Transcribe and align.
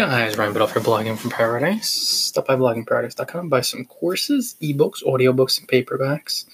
Guys, 0.00 0.38
Ryan 0.38 0.54
Biddulph 0.54 0.72
Blogging 0.82 1.18
from 1.18 1.28
Paradise. 1.28 1.90
Stop 1.90 2.46
by 2.46 2.56
bloggingparadise.com, 2.56 3.50
buy 3.50 3.60
some 3.60 3.84
courses, 3.84 4.56
ebooks, 4.62 5.04
audiobooks, 5.04 5.60
and 5.60 5.68
paperbacks. 5.68 6.46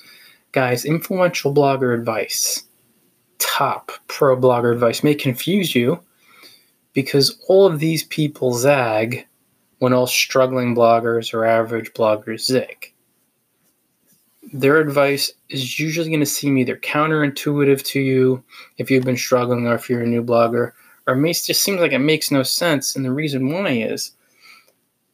Guys, 0.51 0.85
influential 0.85 1.54
blogger 1.54 1.95
advice, 1.96 2.64
top 3.38 3.93
pro 4.09 4.37
blogger 4.37 4.72
advice 4.72 5.04
may 5.04 5.14
confuse 5.14 5.77
you 5.77 6.01
because 6.93 7.40
all 7.46 7.67
of 7.67 7.79
these 7.79 8.03
people 8.03 8.53
zag 8.53 9.25
when 9.79 9.93
all 9.93 10.09
struggling 10.09 10.75
bloggers 10.75 11.33
or 11.33 11.45
average 11.45 11.93
bloggers 11.93 12.41
zig. 12.41 12.93
Their 14.53 14.79
advice 14.79 15.33
is 15.51 15.79
usually 15.79 16.09
going 16.09 16.19
to 16.19 16.27
seem 16.27 16.59
either 16.59 16.79
counterintuitive 16.79 17.85
to 17.85 18.01
you 18.01 18.43
if 18.79 18.91
you've 18.91 19.05
been 19.05 19.17
struggling 19.17 19.69
or 19.69 19.77
if 19.77 19.89
you're 19.89 20.03
a 20.03 20.07
new 20.07 20.25
blogger 20.25 20.73
or 21.07 21.16
just 21.32 21.62
seems 21.62 21.80
like 21.80 21.93
it 21.93 21.98
makes 21.98 22.30
no 22.30 22.43
sense. 22.43 22.96
And 22.96 23.04
the 23.04 23.12
reason 23.12 23.50
why 23.50 23.70
is 23.70 24.12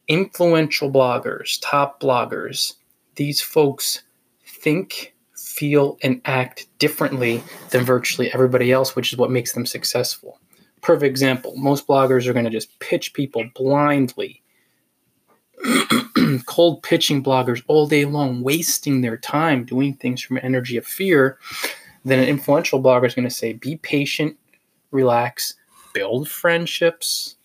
influential 0.07 0.91
bloggers, 0.91 1.59
top 1.61 2.01
bloggers, 2.01 2.73
these 3.15 3.41
folks 3.41 4.03
think, 4.45 5.13
feel, 5.35 5.97
and 6.01 6.21
act 6.25 6.67
differently 6.79 7.43
than 7.69 7.83
virtually 7.83 8.33
everybody 8.33 8.71
else, 8.71 8.95
which 8.95 9.13
is 9.13 9.19
what 9.19 9.31
makes 9.31 9.53
them 9.53 9.65
successful. 9.65 10.39
Perfect 10.81 11.09
example 11.09 11.55
most 11.55 11.87
bloggers 11.87 12.27
are 12.27 12.33
going 12.33 12.45
to 12.45 12.51
just 12.51 12.77
pitch 12.79 13.13
people 13.13 13.45
blindly. 13.55 14.41
Cold 16.45 16.83
pitching 16.83 17.23
bloggers 17.23 17.63
all 17.67 17.87
day 17.87 18.05
long, 18.05 18.41
wasting 18.41 19.01
their 19.01 19.17
time 19.17 19.63
doing 19.63 19.93
things 19.93 20.21
from 20.21 20.37
an 20.37 20.43
energy 20.43 20.75
of 20.75 20.85
fear. 20.85 21.37
Then 22.03 22.19
an 22.19 22.27
influential 22.27 22.81
blogger 22.83 23.05
is 23.05 23.15
going 23.15 23.27
to 23.27 23.33
say, 23.33 23.53
be 23.53 23.77
patient, 23.77 24.37
relax, 24.91 25.55
build 25.93 26.29
friendships, 26.29 27.35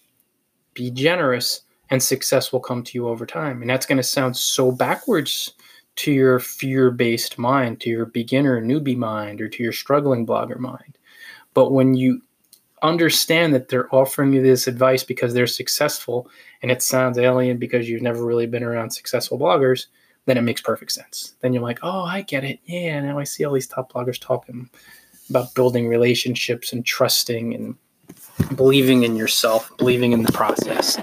be 0.75 0.91
generous, 0.91 1.63
and 1.91 2.03
success 2.03 2.53
will 2.53 2.61
come 2.61 2.83
to 2.83 2.99
you 2.99 3.09
over 3.09 3.27
time. 3.27 3.61
And 3.61 3.71
that's 3.71 3.87
going 3.87 3.97
to 3.97 4.03
sound 4.03 4.37
so 4.37 4.71
backwards 4.71 5.53
to 5.97 6.13
your 6.13 6.39
fear 6.39 6.91
based 6.91 7.39
mind, 7.39 7.81
to 7.81 7.91
your 7.91 8.07
beginner, 8.07 8.63
newbie 8.63 8.97
mind, 8.97 9.41
or 9.41 9.49
to 9.49 9.63
your 9.63 9.73
struggling 9.73 10.27
blogger 10.27 10.59
mind. 10.59 10.99
But 11.55 11.73
when 11.73 11.95
you 11.95 12.23
understand 12.83 13.53
that 13.55 13.69
they're 13.69 13.93
offering 13.93 14.33
you 14.33 14.43
this 14.43 14.69
advice 14.69 15.03
because 15.03 15.35
they're 15.35 15.47
successful 15.49 16.31
and 16.63 16.71
it 16.71 16.83
sounds 16.83 17.19
alien 17.19 17.57
because 17.59 17.89
you've 17.89 18.03
never 18.03 18.25
really 18.25 18.47
been 18.47 18.63
around 18.63 18.91
successful 18.91 19.39
bloggers, 19.39 19.87
then 20.27 20.37
it 20.37 20.43
makes 20.43 20.61
perfect 20.61 20.93
sense. 20.93 21.35
Then 21.41 21.53
you're 21.53 21.63
like, 21.63 21.81
oh, 21.83 22.03
I 22.03 22.23
get 22.23 22.45
it. 22.45 22.61
Yeah, 22.67 23.01
now 23.01 23.19
I 23.19 23.25
see 23.25 23.45
all 23.45 23.55
these 23.55 23.67
top 23.67 23.93
bloggers 23.93 24.21
talking 24.21 24.69
about 25.31 25.55
building 25.55 25.89
relationships 25.89 26.73
and 26.73 26.85
trusting 26.85 27.55
and 27.55 27.75
believing 28.55 29.03
in 29.05 29.17
yourself, 29.17 29.71
believing 29.79 30.13
in 30.13 30.23
the 30.23 30.33
process, 30.33 30.99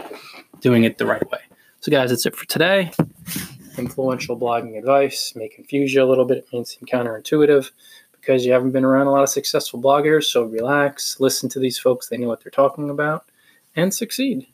doing 0.62 0.84
it 0.84 0.98
the 0.98 1.06
right 1.06 1.30
way. 1.32 1.40
So, 1.82 1.92
guys, 1.92 2.10
that's 2.10 2.26
it 2.26 2.36
for 2.36 2.46
today. 2.46 2.92
Influential 3.78 4.40
blogging 4.40 4.78
advice 4.78 5.34
may 5.36 5.50
confuse 5.50 5.94
you 5.94 6.04
a 6.04 6.06
little 6.06 6.26
bit. 6.26 6.40
It 6.40 6.48
may 6.52 6.64
seem 6.64 6.88
counterintuitive 6.88 7.70
because 8.14 8.46
you 8.46 8.52
haven't 8.52 8.72
been 8.72 8.86
around 8.86 9.08
a 9.08 9.12
lot 9.12 9.24
of 9.24 9.30
successful 9.30 9.82
bloggers. 9.82 10.24
So, 10.24 10.44
relax, 10.44 11.20
listen 11.20 11.50
to 11.50 11.60
these 11.60 11.78
folks. 11.78 12.08
They 12.08 12.18
know 12.18 12.28
what 12.28 12.44
they're 12.44 12.52
talking 12.52 12.90
about, 12.90 13.26
and 13.76 13.94
succeed. 13.94 14.48